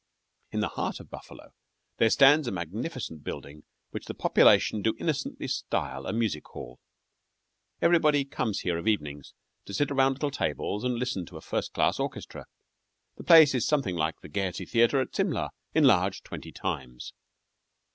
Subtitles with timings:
[0.51, 1.53] In the heart of Buffalo
[1.97, 6.79] there stands a magnificent building which the population do innocently style a music hall.
[7.83, 9.35] Everybody comes here of evenings
[9.65, 12.47] to sit around little tables and listen to a first class orchestra.
[13.17, 17.13] The place is something like the Gaiety Theatre at Simla, enlarged twenty times.